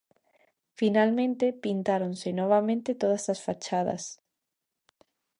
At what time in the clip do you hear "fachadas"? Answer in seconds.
3.45-4.03